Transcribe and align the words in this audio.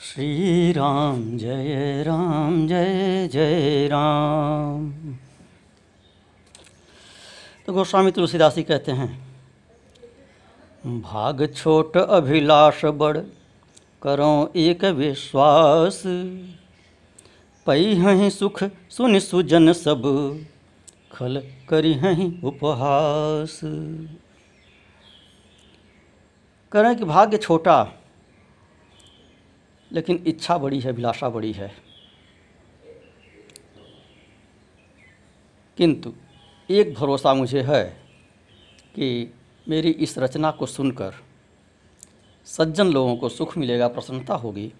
श्री 0.00 0.72
राम 0.72 1.36
जय 1.38 2.02
राम 2.06 2.66
जय 2.68 3.28
जय 3.32 3.88
राम। 3.88 4.90
तो 7.66 7.72
गोस्वामी 7.72 8.10
तुलसीदासी 8.10 8.62
कहते 8.62 8.92
हैं, 8.92 9.08
भाग 10.84 11.46
छोट 11.54 11.96
अभिलाष 11.96 12.84
बड़, 12.84 13.18
करो 14.02 14.52
एक 14.56 14.84
विश्वास। 14.84 16.02
पई 17.66 17.94
हहीं 17.94 18.30
सुख, 18.30 18.64
सुन 18.90 19.18
सुजन 19.18 19.72
सब, 19.74 20.02
खल 21.12 21.42
करी 21.68 21.94
हहीं 21.94 22.32
उपहास। 22.42 23.60
करें 26.72 26.94
कि 26.96 27.04
भाग्य 27.04 27.36
छोटा 27.38 27.82
लेकिन 29.92 30.24
इच्छा 30.26 30.58
बड़ी 30.58 30.80
है, 30.80 30.88
अभिलाषा 30.88 31.28
बड़ी 31.28 31.52
है। 31.52 31.76
किंतु 35.76 36.12
एक 36.70 36.94
भरोसा 36.94 37.34
मुझे 37.34 37.62
है 37.62 37.84
कि 38.94 39.34
मेरी 39.68 39.90
इस 39.90 40.18
रचना 40.18 40.50
को 40.50 40.66
सुनकर 40.66 41.14
सज्जन 42.44 42.86
लोगों 42.86 43.16
को 43.16 43.28
सुख 43.28 43.58
मिलेगा, 43.58 43.88
प्रसन्नता 43.88 44.34
होगी 44.34 44.72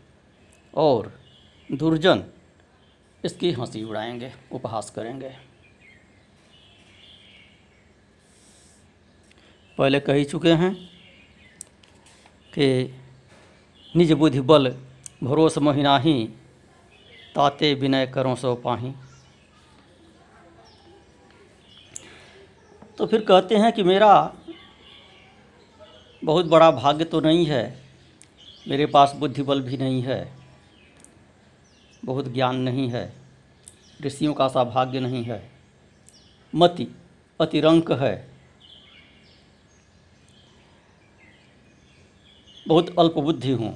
और 0.74 1.20
दुर्जन 1.72 2.24
इसकी 3.24 3.52
हँसी 3.52 3.84
उड़ाएँगे, 3.84 4.32
उपहास 4.52 4.90
करेंगे। 4.90 5.50
पहले 9.78 10.00
कह 10.00 10.14
ही 10.14 10.24
चुके 10.24 10.52
हैं 10.52 10.74
कि 12.54 12.94
निज 13.96 14.12
बुद्धि 14.12 14.40
बल 14.40 14.76
भरोस 15.22 15.58
महिनाही 15.58 16.24
ताते 17.34 17.72
विनय 17.74 18.06
करो 18.06 18.34
सो 18.36 18.54
पाही। 18.56 18.92
तो 22.98 23.06
फिर 23.06 23.20
कहते 23.20 23.56
हैं 23.56 23.72
कि 23.72 23.82
मेरा 23.82 24.12
बहुत 26.22 26.46
बड़ा 26.46 26.70
भाग्य 26.70 27.04
तो 27.04 27.20
नहीं 27.20 27.44
है, 27.46 27.62
मेरे 28.66 28.86
पास 28.86 29.12
बुद्धि 29.16 29.42
बल 29.42 29.60
भी 29.60 29.76
नहीं 29.76 30.02
है, 30.02 30.32
बहुत 32.02 32.32
ज्ञान 32.32 32.56
नहीं 32.60 32.88
है, 32.90 33.12
ऋषियों 34.00 34.34
का 34.34 34.48
सा 34.48 34.64
भाग्य 34.64 35.00
नहीं 35.00 35.22
है, 35.24 35.42
मति 36.52 36.86
अतिरंक 37.40 37.92
है। 37.92 38.14
बहुत 42.66 42.94
अल्प 42.98 43.14
बुद्धि 43.18 43.52
हूँ। 43.52 43.72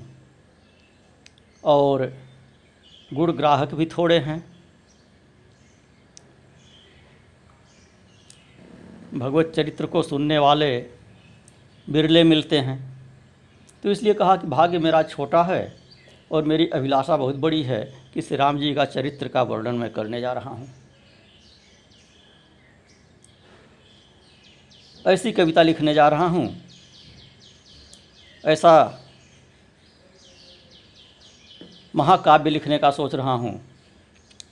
और 1.65 2.13
गुण 3.15 3.33
ग्राहक 3.33 3.75
भी 3.75 3.87
थोड़े 3.87 4.19
हैं। 4.19 4.55
भगवत 9.15 9.53
चरित्र 9.57 9.87
को 9.87 10.03
सुनने 10.03 10.39
वाले 10.39 10.79
बिरले 11.89 12.25
मिलते 12.25 12.59
हैं। 12.59 12.79
तो 13.83 13.91
इसलिए 13.91 14.15
कहा 14.15 14.37
कि 14.37 14.47
भाग्य 14.47 14.79
मेरा 14.79 15.03
छोटा 15.03 15.43
है 15.43 15.77
और 16.31 16.45
मेरी 16.45 16.67
अभिलाषा 16.67 17.17
बहुत 17.17 17.37
बड़ी 17.37 17.63
है 17.63 17.85
कि 18.15 18.23
श्री 18.23 18.37
राम 18.37 18.59
जी 18.59 18.75
का 18.75 18.85
चरित्र 18.85 19.29
का 19.29 19.43
वर्णन 19.43 19.75
मैं 19.75 19.93
करने 19.93 20.21
जा 20.21 20.33
रहा 20.33 20.51
हूँ। 20.51 20.69
ऐसी 25.07 25.33
कविता 25.33 25.63
लिखने 25.63 25.95
जा 25.95 26.09
रहा 26.09 26.27
हूँ। 26.27 26.63
ऐसा 28.45 29.01
महाकाव्य 31.95 32.51
लिखने 32.51 32.79
का 32.79 32.91
सोच 32.91 33.15
रहा 33.15 33.33
हूँ, 33.33 33.61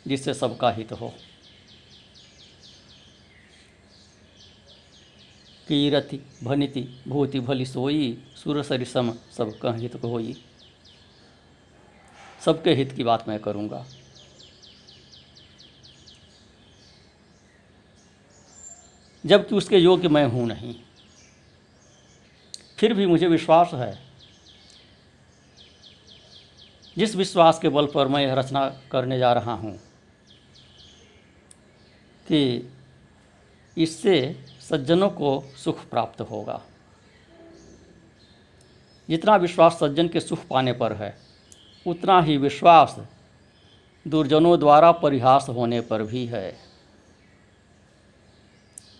जिससे 0.06 0.34
सबका 0.34 0.70
हित 0.70 0.92
हो। 0.92 1.12
कीरति, 5.68 6.20
भनिति, 6.42 6.86
भूति, 7.08 7.40
भली 7.40 7.66
सोई, 7.66 8.18
सुर 8.36 8.62
सरिसम 8.62 9.12
सब 9.36 9.58
कह 9.58 9.72
हित 9.72 9.96
को 9.96 10.08
होई। 10.08 10.36
सबके 12.44 12.74
हित 12.74 12.92
की 12.92 13.04
बात 13.04 13.28
मैं 13.28 13.38
करूँगा। 13.38 13.84
जबकि 19.24 19.54
उसके 19.54 19.78
योग्य 19.78 20.08
मैं 20.08 20.24
हूँ 20.26 20.46
नहीं, 20.46 20.74
फिर 22.78 22.94
भी 22.94 23.06
मुझे 23.06 23.26
विश्वास 23.26 23.70
है 23.74 24.11
जिस 26.96 27.16
विश्वास 27.16 27.58
के 27.58 27.68
बल 27.68 27.86
पर 27.86 28.08
मैं 28.08 28.22
यह 28.22 28.34
रचना 28.34 28.68
करने 28.92 29.18
जा 29.18 29.32
रहा 29.32 29.52
हूँ 29.52 29.76
कि 32.26 32.70
इससे 33.76 34.44
सज्जनों 34.60 35.08
को 35.10 35.44
सुख 35.64 35.84
प्राप्त 35.88 36.20
होगा। 36.20 36.60
जितना 39.08 39.36
विश्वास 39.36 39.78
सज्जन 39.80 40.08
के 40.08 40.20
सुख 40.20 40.46
पाने 40.46 40.72
पर 40.72 40.92
है, 40.92 41.16
उतना 41.86 42.20
ही 42.22 42.36
विश्वास 42.36 42.96
दुर्जनों 44.06 44.58
द्वारा 44.58 44.92
परिहास 44.92 45.46
होने 45.48 45.80
पर 45.80 46.02
भी 46.02 46.26
है। 46.26 46.56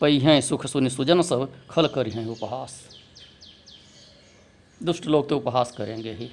पई 0.01 0.19
हैं 0.19 0.41
सुख 0.41 0.67
सुनि 0.67 0.91
सुजन 0.91 1.23
सब 1.23 1.53
खल 1.71 1.87
करी 1.87 2.11
हैं 2.11 2.27
उपहास। 2.27 2.83
दुष्ट 4.81 5.07
लोग 5.07 5.29
तो 5.29 5.37
उपहास 5.37 5.73
करेंगे 5.73 6.13
ही। 6.13 6.31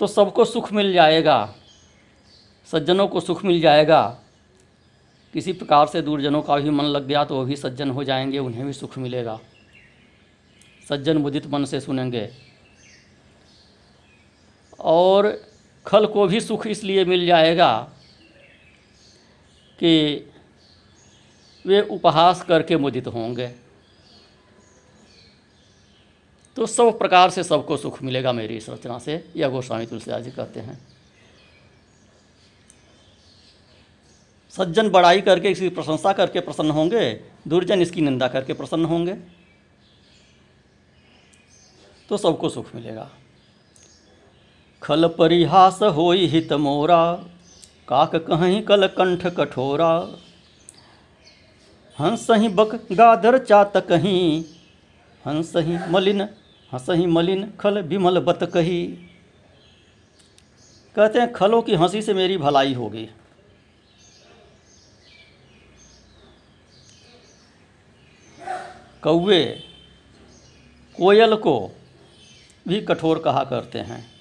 तो 0.00 0.06
सबको 0.06 0.44
सुख 0.44 0.72
मिल 0.72 0.92
जाएगा। 0.92 1.54
सज्जनों 2.66 3.08
को 3.08 3.20
सुख 3.20 3.44
मिल 3.44 3.60
जाएगा। 3.60 4.18
किसी 5.32 5.52
प्रकार 5.52 5.86
से 5.86 6.02
दूरजनों 6.02 6.42
का 6.42 6.56
भी 6.56 6.70
मन 6.70 6.84
लग 6.84 7.06
गया 7.06 7.24
तो 7.24 7.34
वो 7.34 7.44
भी 7.44 7.56
सज्जन 7.56 7.90
हो 7.90 8.04
जाएँगे, 8.04 8.38
उन्हें 8.38 8.66
भी 8.66 8.72
सुख 8.72 8.98
मिलेगा। 8.98 9.40
सज्जन 10.88 11.16
मुदित 11.16 11.46
मन 11.46 11.64
से 11.64 11.80
सुनेंगे। 11.80 12.30
और 14.80 15.44
खल 15.86 16.06
को 16.06 16.26
भी 16.26 16.40
सुख 16.40 16.66
इसलिए 16.66 17.04
मिल 17.04 17.26
जाएगा 17.26 17.90
कि 19.78 20.16
वे 21.66 21.80
उपहास 21.80 22.42
करके 22.42 22.76
मुदित 22.76 23.06
होंगे। 23.06 23.69
तो 26.56 26.66
सब 26.66 26.98
प्रकार 26.98 27.30
से 27.30 27.42
सबको 27.44 27.76
सुख 27.76 28.02
मिलेगा 28.02 28.32
मेरी 28.32 28.56
इस 28.56 28.68
रचना 28.70 28.98
से 28.98 29.24
यह 29.36 29.48
गोस्वामी 29.48 29.86
तुलसीदास 29.86 30.22
जी 30.22 30.30
कहते 30.30 30.60
हैं। 30.60 30.78
सज्जन 34.54 34.88
बड़ाई 34.90 35.20
करके 35.20 35.50
इसकी 35.50 35.68
प्रशंसा 35.70 36.12
करके 36.12 36.40
प्रसन्न 36.40 36.70
होंगे, 36.70 37.12
दुर्जन 37.48 37.82
इसकी 37.82 38.00
निंदा 38.00 38.28
करके 38.28 38.52
प्रसन्न 38.52 38.84
होंगे 38.84 39.14
तो 42.10 42.16
सबको 42.16 42.48
सुख 42.48 42.74
मिलेगा। 42.74 43.08
खल 44.82 45.06
परिहास 45.08 45.78
होई 45.94 46.26
हित 46.26 46.52
मोरा, 46.54 47.14
काक 47.88 48.16
कहीं 48.26 48.60
कल 48.62 48.86
कंठ 48.88 49.26
कठोरा, 49.36 49.92
हंस 51.98 52.26
ही 52.32 52.48
बक 52.50 52.74
गाधर 52.92 53.38
चात 53.38 53.76
कहीं 53.88 54.44
हंस 55.24 55.52
ही 55.58 55.78
मलिन 55.90 56.26
हंस 56.72 56.86
ही 56.90 57.06
मलिन, 57.06 57.52
खल 57.60 57.82
विमल 57.82 58.18
बत 58.18 58.50
कही। 58.54 58.86
कहते 60.96 61.18
हैं, 61.18 61.32
खलों 61.32 61.62
की 61.62 61.74
हँसी 61.74 62.02
से 62.02 62.14
मेरी 62.14 62.36
भलाई 62.38 62.74
होगी। 62.74 63.08
कौवे, 69.02 69.64
कोयल 70.96 71.36
को 71.36 71.70
भी 72.68 72.80
कठोर 72.80 73.18
कहा 73.18 73.44
करते 73.44 73.78
हैं। 73.78 74.12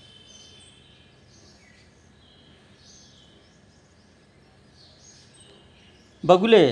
बगुले, 6.25 6.66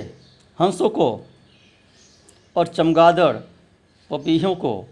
हंसों 0.59 0.89
को 0.89 1.25
और 2.55 2.67
चमगादड़ 2.67 3.37
पपीहों 4.09 4.55
को 4.55 4.89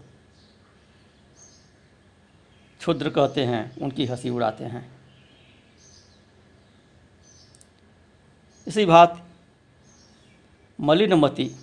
क्षुद्र 2.86 3.10
कहते 3.10 3.44
हैं, 3.44 3.76
उनकी 3.76 4.06
हँसी 4.06 4.30
उड़ाते 4.30 4.64
हैं। 4.64 4.92
इसी 8.66 8.84
बात, 8.84 9.26
मलिनमति, 10.80 11.56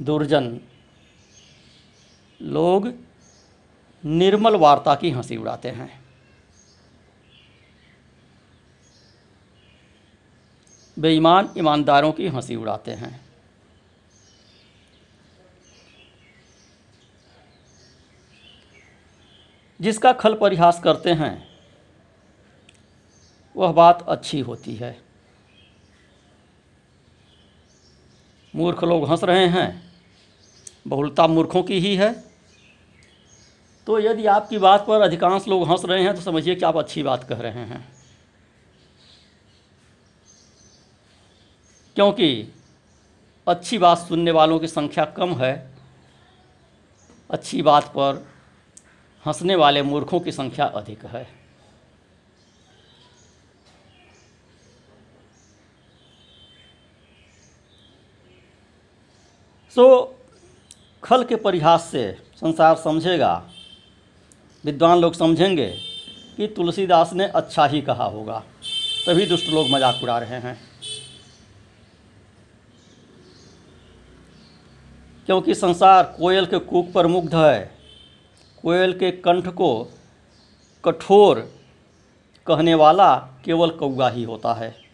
दुर्जन, 0.00 0.60
लोग 2.42 2.94
निर्मल 4.04 4.56
वार्ता 4.56 4.94
की 4.94 5.10
हँसी 5.10 5.36
उड़ाते 5.36 5.68
हैं। 5.68 6.00
बेईमान 10.98 11.54
ईमानदारों 11.58 12.12
की 12.12 12.28
हँसी 12.28 12.56
उड़ाते 12.56 12.90
हैं। 12.90 13.25
जिसका 19.80 20.12
खल 20.12 20.34
परिहास 20.34 20.80
करते 20.84 21.10
हैं, 21.10 21.48
वह 23.56 23.72
बात 23.72 24.02
अच्छी 24.08 24.40
होती 24.40 24.74
है। 24.74 24.98
मूर्ख 28.54 28.84
लोग 28.84 29.08
हंस 29.10 29.24
रहे 29.24 29.46
हैं, 29.46 29.92
बहुलता 30.86 31.26
मूर्खों 31.26 31.62
की 31.62 31.78
ही 31.80 31.94
है। 31.96 32.24
तो 33.86 33.98
यदि 34.00 34.26
आपकी 34.26 34.58
बात 34.58 34.86
पर 34.86 35.00
अधिकांश 35.00 35.48
लोग 35.48 35.68
हंस 35.68 35.84
रहे 35.84 36.02
हैं 36.02 36.14
तो 36.14 36.20
समझिए 36.20 36.54
कि 36.54 36.64
आप 36.64 36.76
अच्छी 36.76 37.02
बात 37.02 37.24
कह 37.24 37.36
रहे 37.36 37.64
हैं। 37.64 37.86
क्योंकि 41.96 42.52
अच्छी 43.46 43.78
बात 43.78 43.98
सुनने 43.98 44.30
वालों 44.30 44.58
की 44.58 44.66
संख्या 44.66 45.04
कम 45.04 45.34
है, 45.34 45.70
अच्छी 47.30 47.62
बात 47.62 47.84
पर 47.88 48.35
हंसने 49.26 49.54
वाले 49.54 49.82
मूर्खों 49.82 50.20
की 50.20 50.32
संख्या 50.32 50.66
अधिक 50.66 51.04
है। 51.06 51.24
सो, 59.76 60.16
खल 61.02 61.24
के 61.24 61.36
परिहास 61.36 61.84
से 61.84 62.12
संसार 62.36 62.76
समझेगा। 62.76 63.50
विद्वान 64.64 64.98
लोग 64.98 65.14
समझेंगे 65.14 65.66
कि 66.36 66.46
तुलसीदास 66.46 67.12
ने 67.12 67.26
अच्छा 67.26 67.66
ही 67.66 67.80
कहा 67.80 68.04
होगा। 68.04 68.42
तभी 69.06 69.26
दुष्ट 69.26 69.48
लोग 69.48 69.70
मज़ाक 69.70 70.00
उड़ा 70.02 70.18
रहे 70.18 70.38
हैं। 70.40 70.58
क्योंकि 75.26 75.54
संसार 75.54 76.02
कोयल 76.18 76.46
के 76.46 76.58
कूक 76.58 76.92
पर 76.92 77.06
मुग्ध 77.06 77.34
है 77.34 77.75
कोयल 78.62 78.98
के 78.98 79.10
कंठ 79.10 79.48
को 79.48 79.98
कठोर 80.84 81.40
कहने 82.46 82.74
वाला 82.74 83.16
केवल 83.44 83.70
कौआ 83.70 84.10
ही 84.10 84.22
होता 84.22 84.54
है। 84.54 84.86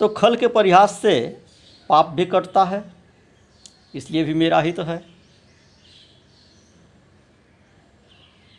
तो 0.00 0.08
खल 0.08 0.36
के 0.36 0.46
परिहास 0.46 0.98
से 1.02 1.44
पाप 1.88 2.08
भी 2.08 2.24
कटता 2.24 2.64
है, 2.64 2.92
इसलिए 3.94 4.24
भी 4.24 4.34
मेरा 4.34 4.60
हित 4.60 4.76
तो 4.76 4.82
है। 4.82 5.04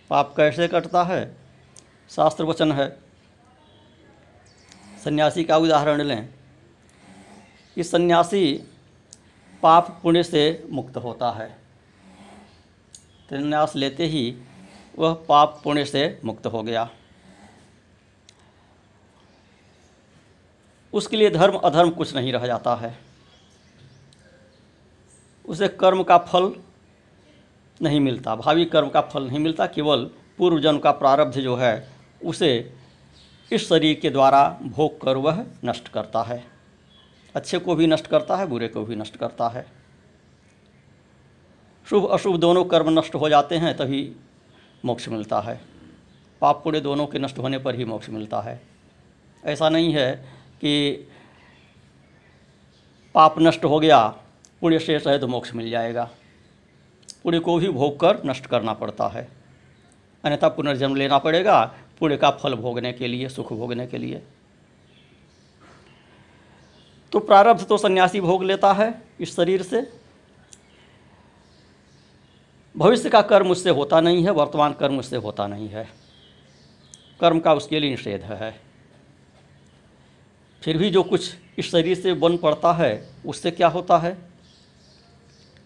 पाप 0.09 0.33
कैसे 0.37 0.67
कटता 0.67 1.03
है? 1.03 1.37
शास्त्र 2.09 2.43
वचन 2.43 2.71
है। 2.71 2.99
सन्यासी 5.03 5.43
का 5.43 5.57
उदाहरण 5.57 6.01
लें। 6.01 6.29
कि 7.75 7.83
सन्यासी 7.83 8.63
पाप 9.63 9.99
पुण्य 10.03 10.23
से 10.23 10.67
मुक्त 10.71 10.97
होता 10.97 11.31
है। 11.31 11.49
संन्यास 13.29 13.75
लेते 13.75 14.05
ही 14.05 14.37
वह 14.99 15.13
पाप 15.13 15.61
पुण्य 15.63 15.85
से 15.85 16.21
मुक्त 16.25 16.45
हो 16.45 16.63
गया। 16.63 16.89
उसके 20.93 21.17
लिए 21.17 21.29
धर्म 21.29 21.57
अधर्म 21.57 21.89
कुछ 21.89 22.15
नहीं 22.15 22.33
रह 22.33 22.47
जाता 22.47 22.75
है। 22.75 22.97
उसे 25.45 25.67
कर्म 25.67 26.03
का 26.03 26.17
फल 26.17 26.53
नहीं 27.81 27.99
मिलता। 27.99 28.35
भावी 28.35 28.65
कर्म 28.65 28.89
का 28.89 29.01
फल 29.01 29.27
नहीं 29.27 29.39
मिलता, 29.39 29.65
केवल 29.65 30.11
पूर्व 30.37 30.59
जन्म 30.59 30.79
का 30.79 30.91
प्रारब्ध 30.91 31.39
जो 31.39 31.55
है, 31.55 31.89
उसे 32.25 32.73
इस 33.51 33.69
शरीर 33.69 33.99
के 33.99 34.09
द्वारा 34.09 34.59
भोग 34.61 35.01
कर 35.01 35.17
वह 35.17 35.45
नष्ट 35.65 35.87
करता 35.87 36.23
है। 36.23 36.58
अच्छे 37.35 37.59
को 37.59 37.75
भी 37.75 37.87
नष्ट 37.87 38.07
करता 38.07 38.35
है, 38.35 38.45
बुरे 38.47 38.67
को 38.67 38.83
भी 38.85 38.95
नष्ट 38.95 39.17
करता 39.17 39.49
है। 39.49 39.65
शुभ, 41.89 42.05
अशुभ 42.05 42.37
दोनों 42.37 42.65
कर्म 42.65 42.99
नष्ट 42.99 43.15
हो 43.15 43.29
जाते 43.29 43.55
हैं, 43.55 43.77
तभी 43.77 44.15
मोक्ष 44.85 45.09
मिलता 45.09 45.39
है। 45.39 45.61
पाप 46.41 46.63
पुण्य 46.63 46.79
दोनों 46.79 47.07
के 47.07 47.19
नष्ट 47.19 47.39
होने 47.39 47.57
पर 47.57 47.75
ही 47.75 47.85
मोक्ष 47.85 48.09
मिलता 48.09 48.41
है। 48.41 48.61
ऐसा 49.45 49.69
नहीं 49.69 49.93
है 49.93 50.15
कि 50.61 50.91
पाप 53.15 53.35
नष्ट 53.39 53.65
हो 53.65 53.79
गया, 53.79 54.07
पुण्य 54.61 54.79
शेष 54.79 55.07
है 55.07 55.19
तो 55.19 55.27
मोक्ष 55.27 55.53
मिल 55.53 55.69
जाएगा। 55.69 56.09
पुण्य 57.23 57.39
को 57.39 57.57
भी 57.57 57.69
भोग 57.69 57.99
कर 57.99 58.21
नष्ट 58.25 58.45
करना 58.45 58.73
पड़ता 58.73 59.07
है। 59.07 59.27
अन्यथा 60.23 60.47
पुनर्जन्म 60.47 60.95
लेना 60.95 61.17
पड़ेगा, 61.17 61.75
पुण्य 61.99 62.17
का 62.17 62.31
फल 62.31 62.55
भोगने 62.55 62.93
के 62.93 63.07
लिए, 63.07 63.29
सुख 63.29 63.53
भोगने 63.53 63.87
के 63.87 63.97
लिए। 63.97 64.23
तो 67.19 67.25
प्रारब्ध 67.25 67.65
तो 67.67 67.77
सन्यासी 67.77 68.19
भोग 68.21 68.43
लेता 68.43 68.71
है 68.73 68.87
इस 69.19 69.35
शरीर 69.35 69.61
से। 69.61 69.81
भविष्य 72.75 73.09
का 73.09 73.21
कर्म 73.21 73.49
उससे 73.51 73.69
होता 73.69 73.99
नहीं 74.01 74.23
है, 74.23 74.31
वर्तमान 74.31 74.73
कर्म 74.73 74.99
उससे 74.99 75.15
होता 75.17 75.47
नहीं 75.47 75.67
है। 75.69 75.83
कर्म 77.19 77.39
का 77.39 77.53
उसके 77.53 77.79
लिए 77.79 77.89
निषेध 77.89 78.23
है। 78.23 78.51
फिर 80.61 80.77
भी 80.77 80.89
जो 80.89 81.03
कुछ 81.03 81.29
इस 81.57 81.71
शरीर 81.71 81.97
से 81.97 82.13
बन 82.15 82.37
पड़ता 82.37 82.73
है, 82.73 82.91
उससे 83.25 83.51
क्या 83.51 83.67
होता 83.67 83.97
है? 83.97 84.17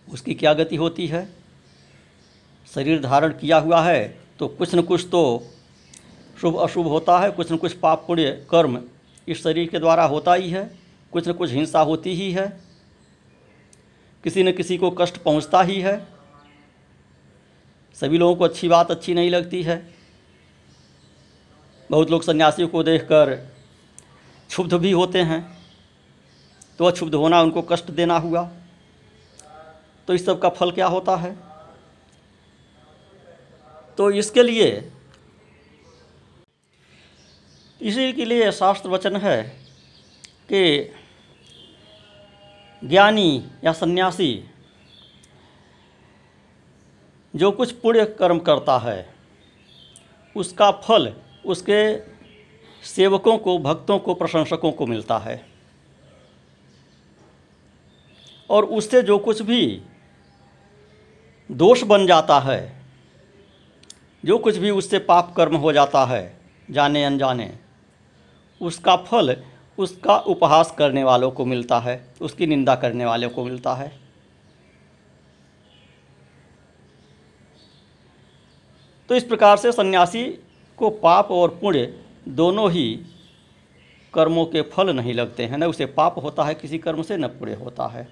उसकी 0.08 0.34
क्या 0.34 0.54
गति 0.54 0.76
होती 0.76 1.08
है? 1.08 1.28
शरीर 2.68 3.02
धारण 3.02 3.34
किया 3.34 3.58
हुआ 3.60 3.82
है 3.82 4.06
तो 4.40 4.48
कुछ 4.50 4.76
न 4.76 4.82
कुछ 4.82 5.08
तो 5.12 5.44
शुभ 6.42 6.58
अशुभ 6.58 6.88
होता 6.88 7.20
है, 7.20 7.32
कुछ 7.32 7.52
न 7.52 7.58
कुछ 7.58 7.74
पाप 7.74 8.06
पुण्य 8.08 8.32
कर्म 8.50 8.84
इस 9.28 9.44
शरीर 9.44 9.70
के 9.70 9.80
द्वारा 9.80 10.04
होता 10.06 10.34
ही 10.34 10.50
है। 10.50 10.83
कुछ 11.14 11.28
न 11.28 11.34
कुछ 11.34 11.52
हिंसा 11.52 11.80
होती 11.80 12.14
ही 12.16 12.32
है। 12.32 12.62
किसी 14.24 14.44
न 14.44 14.52
किसी 14.52 14.78
को 14.78 14.92
कष्ट 14.92 15.18
पहुँचता 15.18 15.62
ही 15.62 15.82
है। 15.82 16.08
सभी 17.96 18.18
लोगों 18.18 18.36
को 18.36 18.44
अच्छी 18.44 18.68
बात 18.68 18.92
अच्छी 18.92 19.14
नहीं 19.14 19.30
लगती 19.30 19.64
है। 19.64 19.94
बहुत 21.92 22.10
लोग 22.10 22.24
सन्यासियों 22.24 22.68
को 22.68 22.84
देखकर 22.84 23.36
क्षुब्ध 24.48 24.74
भी 24.74 24.92
होते 24.92 25.22
हैं। 25.22 25.58
तो 26.78 26.86
अक्षुब्ध 26.86 27.16
होना 27.16 27.42
उनको 27.42 27.62
कष्ट 27.62 27.92
देना 27.92 28.18
हुआ। 28.18 28.52
तो 30.08 30.14
इस 30.14 30.26
सब 30.26 30.42
का 30.42 30.50
फल 30.50 30.72
क्या 30.72 30.88
होता 30.88 31.16
है? 31.16 31.36
तो 33.98 34.12
इसके 34.12 34.44
लिए, 34.44 34.92
इसी 37.82 38.14
के 38.14 38.26
लिए 38.26 38.52
शास्त्र 38.52 38.90
वचन 38.90 39.16
है 39.16 39.44
कि 40.50 40.92
ज्ञानी 42.84 43.44
या 43.64 43.74
सन्यासी 43.74 44.44
जो 47.36 47.52
कुछ 47.52 47.72
पुण्य 47.72 48.06
कर्म 48.06 48.40
करता 48.40 48.78
है, 48.78 49.14
उसका 50.36 50.72
फल 50.72 51.14
उसके 51.46 51.98
सेवकों 52.86 53.38
को, 53.38 53.58
भक्तों 53.58 54.00
को, 54.00 54.14
प्रशंसकों 54.14 54.72
को 54.72 54.86
मिलता 54.86 55.18
है। 55.18 55.46
और 58.50 58.66
उससे 58.66 59.02
जो 59.02 59.18
कुछ 59.18 59.42
भी 59.42 59.82
दोष 61.52 61.84
बन 61.84 62.08
जाता 62.08 62.40
है, 62.40 62.82
जो 64.26 64.38
कुछ 64.38 64.58
भी 64.58 64.70
उससे 64.70 65.00
पाप 65.00 65.34
कर्म 65.38 65.56
हो 65.56 65.74
जाता 65.74 66.06
है, 66.06 66.40
जाने 66.72 67.06
अनजाने, 67.06 67.60
उसका 68.62 68.96
फल 68.96 69.44
उसका 69.78 70.18
उपहास 70.18 70.74
करने 70.78 71.04
वालों 71.04 71.30
को 71.32 71.46
मिलता 71.46 71.80
है, 71.80 71.96
उसकी 72.22 72.48
निंदा 72.48 72.76
करने 72.76 73.06
वालों 73.06 73.30
को 73.30 73.44
मिलता 73.46 73.74
है। 73.74 73.92
तो 79.10 79.16
इस 79.16 79.24
प्रकार 79.24 79.58
से 79.58 79.72
सन्यासी 79.72 80.24
को 80.80 80.90
पाप 80.90 81.32
और 81.32 81.58
पुण्य 81.62 81.94
दोनों 82.28 82.70
ही 82.72 82.94
कर्मों 84.14 84.46
के 84.46 84.62
फल 84.64 84.90
नहीं 84.90 85.14
लगते 85.14 85.46
हैं। 85.46 85.58
न 85.58 85.64
उसे 85.64 85.86
पाप 85.88 86.20
होता 86.24 86.44
है, 86.44 86.54
किसी 86.56 86.78
कर्म 86.78 87.02
से 87.02 87.18
न 87.18 87.28
पुण्य 87.30 87.54
होता 87.54 87.88
है। 87.88 88.08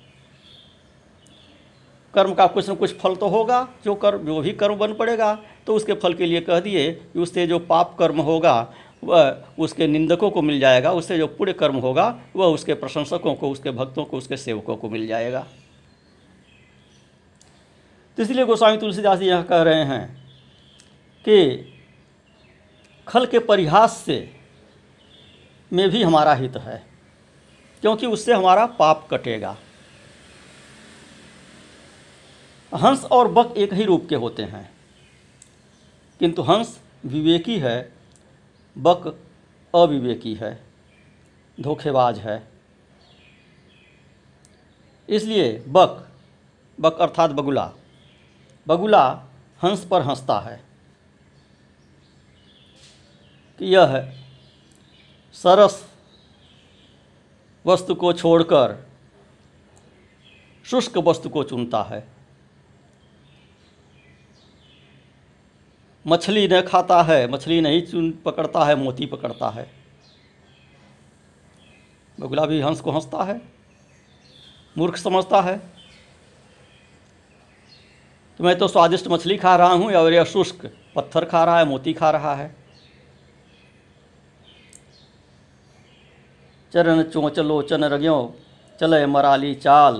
कर्म 2.14 2.34
का 2.34 2.46
कुछ 2.48 2.70
न 2.70 2.76
कुछ 2.76 2.98
फल 2.98 3.16
तो 3.16 3.28
होगा, 3.28 3.68
जो 3.86 3.96
कर्म, 3.96 4.20
जो 4.20 4.40
भी 4.42 4.52
कर्म 4.54 4.76
बन 4.76 4.94
पड़ेगा 4.94 5.34
तो 5.68 5.76
उसके 5.76 5.94
फल 5.94 6.14
के 6.14 6.26
लिए 6.26 6.42
कह 6.42 6.60
दिए 6.60 6.92
कि 6.92 7.20
उससे 7.20 7.46
जो 7.48 7.60
पाप 7.62 7.96
कर्म 8.00 8.20
होगा 8.22 8.74
वह 9.04 9.44
उसके 9.60 9.88
निंदकों 9.88 10.30
को 10.32 10.42
मिल 10.42 10.60
जाएगा, 10.60 10.92
उससे 10.92 11.18
जो 11.18 11.28
पुण्य 11.28 11.54
कर्म 11.54 11.76
होगा, 11.78 12.08
वह 12.36 12.46
उसके 12.48 12.74
प्रशंसकों 12.74 13.34
को, 13.36 13.50
उसके 13.52 13.72
भक्तों 13.72 14.06
को, 14.06 14.18
उसके 14.18 14.38
सेवकों 14.38 14.76
को 14.76 14.90
मिल 14.90 15.08
जाएगा। 15.08 15.46
तो 18.18 18.24
इसलिए 18.24 18.46
गोस्वामी 18.46 18.78
तुलसीदास 18.78 19.20
जी 19.20 19.28
यह 19.28 19.42
कह 19.42 19.62
रहे 19.62 19.84
हैं 19.86 20.06
कि 21.26 21.38
खल 23.08 23.26
के 23.26 23.40
परिहास 23.40 23.98
से 23.98 24.18
में 25.72 25.90
भी 25.90 26.04
हमारा 26.04 26.34
हित 26.34 26.58
है, 26.58 26.84
क्योंकि 27.84 28.06
उससे 28.08 28.34
हमारा 28.34 28.66
पाप 28.74 29.08
कटेगा। 29.12 29.56
हंस 32.72 33.04
और 33.06 33.28
बक 33.28 33.54
एक 33.58 33.74
ही 33.74 33.84
रूप 33.84 34.06
के 34.10 34.16
होते 34.16 34.44
हैं, 34.44 34.70
किंतु 36.20 36.42
हंस 36.42 36.80
विवेकी 37.06 37.58
है 37.60 38.01
बक 38.78 39.20
अविवेकी 39.76 40.34
है, 40.34 40.64
धोखेबाज 41.60 42.20
है। 42.20 42.52
इसलिए 45.10 45.60
बक 45.60 46.08
बक 46.80 46.98
अर्थात 47.00 47.32
बगुला। 47.32 47.74
बगुला 48.68 49.26
हंस 49.64 49.86
पर 49.86 50.02
हंसता 50.02 50.40
है। 50.40 50.64
कि 53.60 53.66
यह 53.66 54.18
सरस 55.34 55.92
वस्तु 57.66 57.96
को 57.96 58.14
छोड़कर, 58.14 58.90
शुष्क 60.66 60.98
वस्तु 60.98 61.30
को 61.30 61.44
चुनता 61.44 61.84
है। 61.84 62.21
मछली 66.06 66.48
न 66.48 66.62
खाता 66.62 67.02
है, 67.04 67.28
मछली 67.28 67.62
नहीं 67.62 67.82
चुन 67.82 68.12
पकड़ता 68.26 68.66
है, 68.66 68.76
मोती 68.76 69.06
पकड़ता 69.06 69.50
है। 69.50 69.70
बगुला 72.20 72.46
भी 72.46 72.62
हंस 72.62 72.82
को 72.82 72.92
हंसता 72.92 73.24
है, 73.24 73.42
मूर्ख 74.78 74.98
समझता 74.98 75.42
है। 75.42 75.58
कि 78.40 78.44
मैं 78.44 78.58
तो 78.58 78.68
स्वादिष्ट 78.68 79.08
मछली 79.08 79.38
खा 79.38 79.56
रहा 79.56 79.74
हूँ, 79.74 79.94
और 79.94 80.14
यह 80.14 80.24
शुष्क 80.24 80.66
पत्थर 80.96 81.26
खा 81.26 81.44
रहा 81.44 81.60
है, 81.60 81.66
मोती 81.66 81.94
खा 81.94 82.10
रहा 82.12 82.36
है। 82.36 82.56
चरण 86.74 87.04
चोंच 87.04 87.40
लोचन 87.40 87.84
रग्यो, 87.84 88.36
चले 88.80 89.06
मराली 89.06 89.56
चाल, 89.56 90.00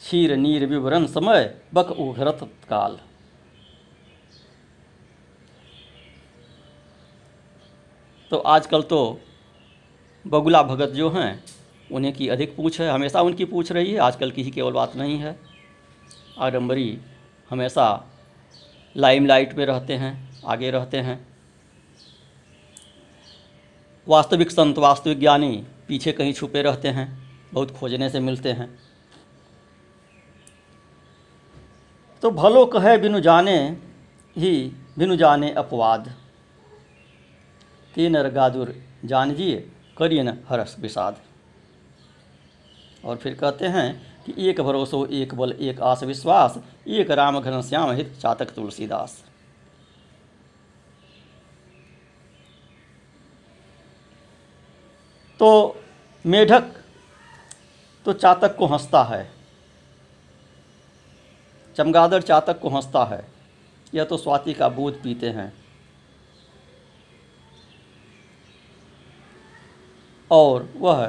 क्षीर 0.00 0.36
नीर 0.36 0.66
विवरण 0.66 1.06
समय 1.06 1.54
बक 1.74 1.90
उघरत 1.90 2.38
काल। 2.68 2.98
तो 8.30 8.36
आजकल 8.36 8.82
तो 8.82 9.20
बगुला 10.26 10.62
भगत 10.62 10.88
जो 10.88 11.10
हैं, 11.10 11.44
उन्हें 11.92 12.14
की 12.14 12.28
अधिक 12.28 12.56
पूछ 12.56 12.80
है, 12.80 12.90
हमेशा 12.90 13.20
उनकी 13.20 13.44
पूछ 13.44 13.72
रही 13.72 13.92
है, 13.92 13.98
आजकल 13.98 14.30
की 14.30 14.42
ही 14.42 14.50
केवल 14.50 14.72
बात 14.72 14.96
नहीं 14.96 15.18
है। 15.18 15.40
आडम्बरी 16.38 16.98
हमेशा 17.50 18.10
लाइमलाइट 18.96 19.54
में 19.54 19.66
रहते 19.66 19.94
हैं, 19.94 20.42
आगे 20.46 20.70
रहते 20.70 20.96
हैं। 20.96 21.28
वास्तविक 24.08 24.50
संत, 24.50 24.78
वास्तविक 24.78 25.20
ज्ञानी 25.20 25.64
पीछे 25.88 26.12
कहीं 26.12 26.32
छुपे 26.32 26.62
रहते 26.62 26.88
हैं, 26.88 27.32
बहुत 27.52 27.70
खोजने 27.70 28.10
से 28.10 28.20
मिलते 28.20 28.52
हैं। 28.52 28.78
तो 32.22 32.30
भलो 32.30 32.66
कहे 32.66 32.98
बिनु 32.98 33.20
जाने 33.20 33.76
ही, 34.36 34.72
बिनु 34.98 35.16
जाने 35.16 35.52
अपवाद। 35.52 36.14
तीन 37.96 38.22
गादुर 38.30 38.74
जानजिए 39.04 39.56
करिए 39.98 40.22
न 40.22 40.36
हरस 40.48 40.76
विषाद। 40.78 41.20
और 43.04 43.16
फिर 43.16 43.34
कहते 43.34 43.66
हैं 43.66 44.24
कि 44.24 44.34
एक 44.48 44.60
भरोसो, 44.60 45.04
एक 45.06 45.34
बल, 45.34 45.52
एक 45.52 45.80
आस 45.82 46.02
विश्वास, 46.02 46.58
एक 46.88 47.10
राम 47.10 47.40
घन 47.40 47.60
श्याम 47.62 47.90
हित 47.90 48.12
चातक 48.20 48.50
तुलसीदास। 48.54 49.22
तो 55.40 55.80
मेढक 56.24 56.72
तो 58.06 58.12
चातक 58.12 58.56
को 58.56 58.66
हंसता 58.66 59.02
है, 59.04 59.30
चमगादड़ 61.76 62.22
चातक 62.22 62.58
को 62.60 62.68
हंसता 62.68 63.04
है, 63.06 63.26
यह 63.92 64.04
तो 64.04 64.16
स्वाति 64.16 64.54
का 64.54 64.68
बोध 64.70 65.02
पीते 65.02 65.30
हैं। 65.30 65.52
और 70.30 70.68
वह 70.76 71.06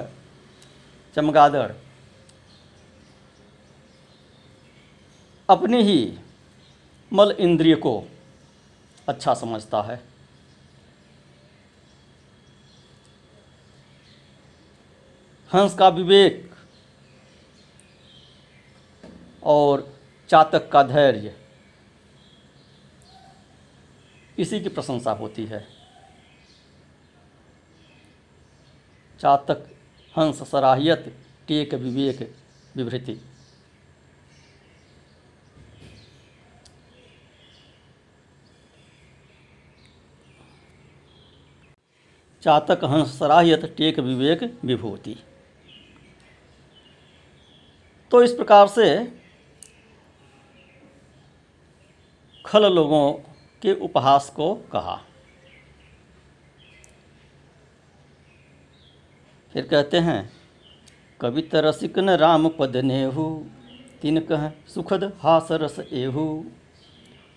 चमगादड़। 1.15 1.71
अपने 5.49 5.81
ही 5.81 6.17
मल 7.11 7.31
इंद्रिय 7.31 7.75
को 7.75 8.03
अच्छा 9.07 9.33
समझता 9.33 9.81
है। 9.81 10.01
हंस 15.51 15.73
का 15.73 15.87
विवेक 15.89 16.55
और 19.43 19.87
चातक 20.29 20.69
का 20.71 20.83
धैर्य, 20.83 21.35
इसी 24.37 24.59
की 24.59 24.69
प्रशंसा 24.69 25.11
होती 25.11 25.45
है। 25.45 25.76
चातक, 29.19 29.75
हंस, 30.17 30.43
सराहियत, 30.43 31.17
टेक, 31.47 31.73
विवेक, 31.73 32.35
विभृति। 32.75 33.21
चातक, 42.41 42.79
हंस, 42.83 43.19
सराहियत, 43.19 43.65
टेक, 43.77 43.99
विवेक, 43.99 44.59
विभूति। 44.65 45.15
तो 48.11 48.23
इस 48.23 48.33
प्रकार 48.33 48.67
से 48.67 49.19
खल 52.45 52.73
लोगों 52.73 53.13
के 53.61 53.73
उपहास 53.73 54.29
को 54.35 54.55
कहा। 54.55 55.01
फिर 59.57 59.65
कहते 59.67 59.97
हैं 59.97 60.17
कवित 61.19 61.53
रसिक 61.55 61.97
न 61.99 62.09
राम 62.17 62.47
पद 62.49 62.75
नेहु, 62.77 63.23
तीन 64.01 64.19
कह 64.21 64.43
सुखद 64.67 65.03
हास 65.19 65.47
रस 65.51 65.79
एहु। 65.81 66.25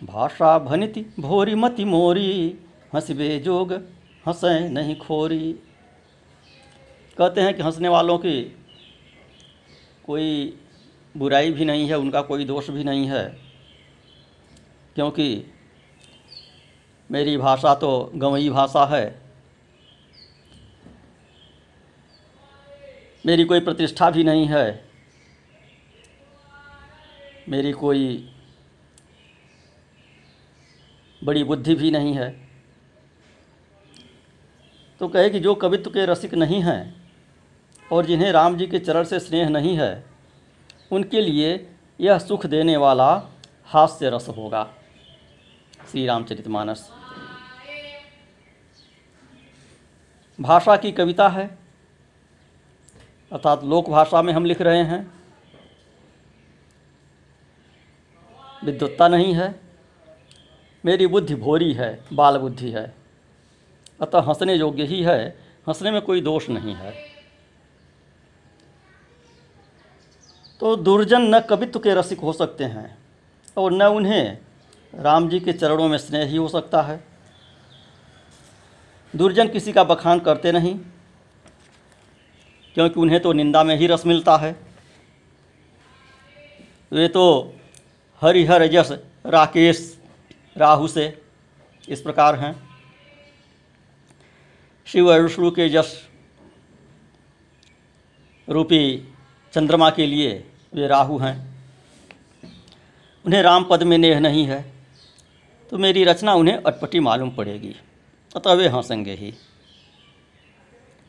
भाषा 0.01 0.59
भनिति 0.59 1.05
भोरी 1.21 1.55
मति 1.55 1.85
मोरी, 1.85 2.59
हंसबे 2.95 3.39
जोग 3.39 3.73
हंसें 4.27 4.69
नहीं 4.69 4.97
खोरी। 4.97 5.53
कहते 7.19 7.41
हैं 7.41 7.55
कि 7.55 7.63
हंसने 7.63 7.89
वालों 7.89 8.19
की 8.19 8.43
कोई 10.05 10.29
बुराई 11.15 11.51
भी 11.51 11.65
नहीं 11.65 11.89
है, 11.89 11.99
उनका 11.99 12.23
कोई 12.23 12.45
दोष 12.45 12.71
भी 12.71 12.85
नहीं 12.85 13.07
है, 13.07 13.25
क्योंकि 14.97 15.45
मेरी 17.11 17.37
भाषा 17.39 17.75
तो 17.77 18.11
गंवई 18.15 18.49
भाषा 18.51 18.87
है। 18.87 19.30
मेरी 23.27 23.45
कोई 23.45 23.61
प्रतिष्ठा 23.61 24.11
भी 24.11 24.25
नहीं 24.25 24.47
है। 24.47 24.89
मेरी 27.49 27.73
कोई 27.73 28.33
बड़ी 31.25 31.45
बुद्धि 31.45 31.75
भी 31.75 31.91
नहीं 31.91 32.15
है। 32.15 32.49
तो 35.01 35.09
कहे 35.09 35.31
कि 35.31 35.41
जो 35.41 35.55
कवित्व 35.55 35.91
के 35.91 36.07
रसिक 36.07 36.35
नहीं 36.35 36.63
हैं 36.63 37.11
और 37.93 38.07
जिन्हें 38.07 38.33
राम 38.33 38.57
जी 38.57 38.67
के 38.67 38.79
चरण 38.79 39.05
से 39.05 39.21
स्नेह 39.21 39.49
नहीं 39.49 39.77
है, 39.79 40.05
उनके 40.93 41.21
लिए 41.21 41.75
यह 42.01 42.19
सुख 42.19 42.47
देने 42.47 42.77
वाला 42.77 43.29
हास्य 43.65 44.11
रस 44.11 44.29
होगा। 44.29 44.75
श्री 45.91 46.07
रामचरितमानस 46.07 46.91
भाषा 50.41 50.77
की 50.77 50.93
कविता 50.93 51.29
है। 51.29 51.60
अर्थात 53.33 53.65
लोक 53.65 53.89
भाषा 53.89 54.23
में 54.23 54.33
हम 54.33 54.45
लिख 54.45 54.61
रहे 54.61 54.85
हैं। 54.85 55.21
विद्वत्ता 58.65 59.09
नहीं 59.09 59.35
है। 59.35 59.61
मेरी 60.85 61.07
बुद्धि 61.07 61.35
भोरी 61.35 61.73
है, 61.73 62.05
बाल 62.13 62.37
बुद्धि 62.37 62.71
है। 62.71 62.95
अतः 64.01 64.19
हंसने 64.19 64.55
योग्य 64.55 64.85
ही 64.85 65.03
है। 65.03 65.29
हंसने 65.69 65.91
में 65.91 66.03
कोई 66.03 66.21
दोष 66.21 66.49
नहीं 66.49 66.75
है। 66.75 66.95
तो 70.61 70.77
दुर्जन 70.77 71.23
न 71.23 71.41
कवित्व 71.41 71.79
के 71.79 71.95
रसिक 71.95 72.21
हो 72.21 72.33
सकते 72.33 72.65
हैं 72.65 72.99
और 73.57 73.73
न 73.73 73.83
उन्हें 73.83 74.39
राम 74.95 75.29
जी 75.29 75.41
के 75.41 75.53
चरणों 75.53 75.89
में 75.89 75.99
स्नेह 75.99 76.25
ही 76.25 76.37
हो 76.37 76.49
सकता 76.49 76.83
है। 76.83 77.05
दुर्जन 79.17 79.49
किसी 79.49 79.73
का 79.73 79.85
बखान 79.85 80.21
करते 80.21 80.53
नहीं। 80.53 80.81
क्योंकि 82.81 83.01
उन्हें 83.01 83.21
तो 83.21 83.33
निंदा 83.33 83.63
में 83.65 83.77
ही 83.77 83.87
रस 83.87 84.05
मिलता 84.07 84.37
है। 84.37 84.51
वे 86.93 87.09
तो 87.09 87.25
हरिहर 88.23 88.67
जस 88.67 88.93
राकेश 89.27 89.81
राहु 90.57 90.87
से 90.89 91.05
इस 91.89 92.01
प्रकार 92.01 92.39
हैं। 92.39 92.55
शिव 94.87 95.13
विष्णु 95.13 95.51
के 95.51 95.69
जस 95.69 95.93
रूपी 98.49 98.81
चंद्रमा 99.55 99.91
के 99.91 100.07
लिए 100.07 100.33
वे 100.75 100.87
राहु 100.87 101.19
हैं। 101.19 101.37
उन्हें 103.25 103.43
राम 103.43 103.65
पद 103.65 103.83
में 103.83 103.97
नेह 103.99 104.21
नहीं 104.21 104.47
है 104.47 104.63
तो 105.73 105.79
मेरी 105.79 106.05
रचना 106.05 106.35
उन्हें 106.35 106.57
अटपटी 106.57 107.01
मालूम 107.01 107.31
पड़ेगी, 107.31 107.75
अतः 108.37 108.53
वे 108.53 108.69
हंसेंगे 108.69 109.15
ही। 109.15 109.33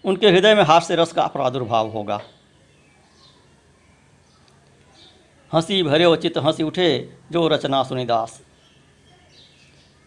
उनके 0.06 0.28
हृदय 0.28 0.56
में 0.56 0.64
हास्य 0.64 0.96
रस 0.96 1.12
का 1.12 1.28
प्रादुर्भाव 1.28 1.90
होगा। 1.90 2.22
हँसी 5.54 5.84
भरे 5.84 6.16
चित 6.18 6.38
हँसी 6.38 6.64
उठे, 6.64 7.14
जो 7.32 7.48
रचना 7.48 7.84
सुनिदास 7.84 8.42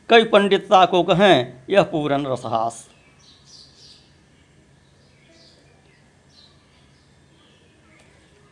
कई 0.08 0.24
पंडितता 0.24 0.86
को 0.86 1.02
कहें, 1.02 1.62
यह 1.70 1.82
पूरन 1.82 2.26
रसहास। 2.26 2.88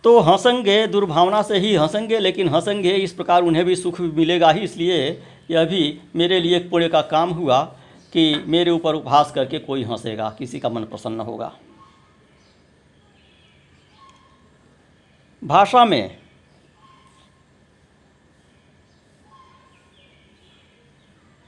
तो 0.04 0.18
हंसेंगे, 0.20 0.86
दुर्भावना 0.86 1.42
से 1.42 1.58
ही 1.58 1.74
हंसेंगे, 1.74 2.18
लेकिन 2.18 2.48
हंसेंगे, 2.48 2.92
इस 2.92 3.12
प्रकार 3.12 3.42
उन्हें 3.42 3.64
भी 3.64 3.76
सुख 3.76 4.00
मिलेगा 4.00 4.50
ही, 4.50 4.60
इसलिए 4.60 5.22
यह 5.50 5.64
भी 5.64 6.00
मेरे 6.16 6.40
लिए 6.40 6.56
एक 6.56 6.70
पुण्य 6.70 6.88
का 6.88 7.00
काम 7.02 7.30
हुआ। 7.30 7.78
कि 8.12 8.34
मेरे 8.46 8.70
ऊपर 8.70 8.94
उपहास 8.94 9.32
करके 9.32 9.58
कोई 9.58 9.84
हंसेगा, 9.84 10.30
किसी 10.30 10.60
का 10.60 10.68
मन 10.68 10.84
प्रसन्न 10.84 11.20
होगा। 11.20 11.52
भाषा 15.42 15.84
में 15.84 16.18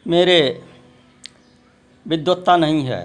मेरे 0.06 0.38
विद्वत्ता 2.06 2.56
नहीं 2.56 2.85
है, 2.85 3.02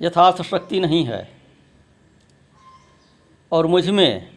यथार्थ 0.00 0.42
शक्ति 0.42 0.80
नहीं 0.80 1.04
है, 1.04 1.20
और 3.52 3.66
मुझमें 3.66 4.30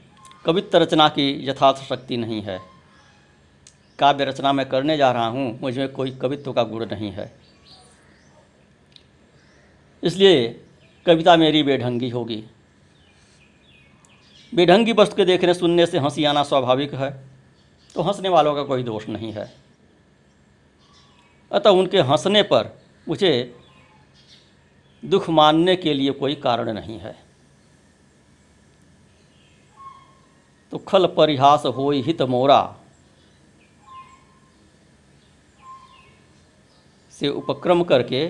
कवित्व 0.45 0.77
रचना 0.77 1.07
की 1.09 1.49
यथार्थ 1.49 1.77
शक्ति 1.79 2.17
नहीं 2.17 2.41
है। 2.41 2.70
काव्य 4.01 4.25
रचना 4.25 4.53
मैं 4.53 4.67
करने 4.69 4.97
जा 4.97 5.11
रहा 5.11 5.27
हूँ 5.27 5.59
मुझमें 5.61 5.87
कोई 5.89 6.11
कवित्व 6.11 6.53
का 6.53 6.63
गुण 6.63 6.85
नहीं 6.85 7.11
है। 7.11 7.31
इसलिए 10.03 10.47
कविता 11.05 11.35
मेरी 11.37 11.63
बेढंगी 11.63 12.09
होगी। 12.09 12.43
बेढंगी 14.53 14.93
वस्तु 14.93 15.15
के 15.15 15.25
देखने, 15.25 15.53
सुनने 15.53 15.85
से 15.85 15.99
हँसी 15.99 16.23
आना 16.25 16.43
स्वाभाविक 16.43 16.93
है 16.93 17.11
तो 17.95 18.01
हंसने 18.01 18.29
वालों 18.29 18.55
का 18.55 18.63
कोई 18.63 18.83
दोष 18.83 19.07
नहीं 19.09 19.31
है। 19.33 19.51
अतः 21.51 21.69
उनके 21.69 22.01
हंसने 22.01 22.43
पर 22.43 22.69
मुझे 23.07 23.31
दुख 25.03 25.29
मानने 25.29 25.75
के 25.75 25.93
लिए 25.93 26.11
कोई 26.11 26.35
कारण 26.35 26.73
नहीं 26.73 26.99
है। 26.99 27.15
तो 30.73 30.77
खल 30.77 31.05
परिहास 31.07 31.65
हो 31.67 31.89
हित 31.91 32.21
मोरा 32.21 32.61
से 37.21 37.29
उपक्रम 37.29 37.83
करके 37.83 38.23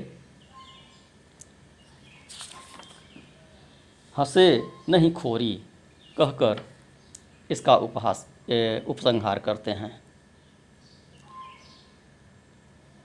हंसे 4.16 4.46
नहीं 4.90 5.12
खोरी 5.14 5.54
कहकर 6.18 6.64
इसका 7.50 7.76
उपहास 7.78 8.28
उपसंहार 8.88 9.40
करते 9.40 9.72
हैं। 9.72 9.92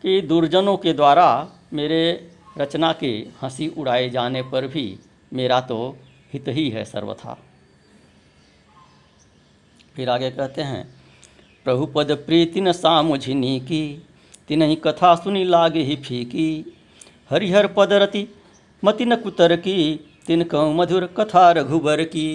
कि 0.05 0.21
दुर्जनों 0.23 0.77
के 0.77 0.93
द्वारा 0.93 1.29
मेरे 1.73 2.31
रचना 2.59 2.93
के 2.93 3.11
हँसी 3.43 3.69
उड़ाए 3.69 4.09
जाने 4.11 4.43
पर 4.43 4.67
भी 4.67 4.99
मेरा 5.33 5.61
तो 5.61 5.79
हित 6.33 6.49
ही 6.49 6.69
है 6.71 6.85
सर्वथा। 6.85 7.39
फिर 9.95 10.11
आगे 10.11 10.31
कहते 10.31 10.63
हैं, 10.63 10.85
प्रभुपद 11.67 12.13
प्रीति 12.27 12.61
न 12.61 12.73
सामुझिनी 12.73 13.59
की 13.61 13.83
तिन्ही 14.49 14.77
कथा 14.77 15.15
सुनी 15.15 15.45
लागे 15.45 15.83
ही 15.83 15.97
फीकी। 15.97 16.75
हरिहर 17.31 17.67
पदरति, 17.67 18.27
मतिन 18.85 19.17
कुतर 19.17 19.57
की 19.57 20.01
तिनक 20.27 20.55
मधुर 20.55 21.07
कथा 21.07 21.51
रघुबर 21.53 22.03
की 22.05 22.29